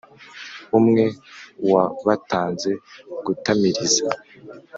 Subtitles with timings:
[0.77, 1.03] umwe
[1.71, 2.69] wabatanze
[3.25, 4.07] gutamiriza